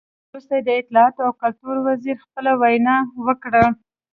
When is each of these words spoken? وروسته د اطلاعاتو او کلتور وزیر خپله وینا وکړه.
وروسته 0.29 0.55
د 0.67 0.69
اطلاعاتو 0.79 1.19
او 1.27 1.31
کلتور 1.41 1.75
وزیر 1.87 2.15
خپله 2.25 2.51
وینا 2.61 2.97
وکړه. 3.25 3.63